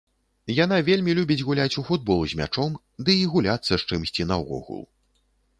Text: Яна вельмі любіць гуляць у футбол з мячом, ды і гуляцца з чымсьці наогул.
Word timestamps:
Яна 0.63 0.77
вельмі 0.87 1.13
любіць 1.19 1.45
гуляць 1.49 1.75
у 1.81 1.83
футбол 1.89 2.25
з 2.31 2.39
мячом, 2.39 2.79
ды 3.05 3.19
і 3.27 3.31
гуляцца 3.35 3.69
з 3.75 3.81
чымсьці 3.89 4.29
наогул. 4.31 4.83